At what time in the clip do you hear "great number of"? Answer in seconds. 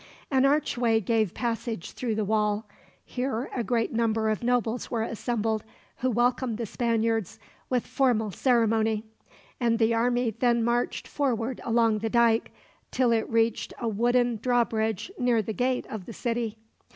3.63-4.41